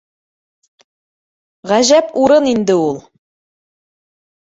Ғәжәп 1.73 2.11
урын 2.25 2.51
инде 2.57 2.81
ул 2.89 3.01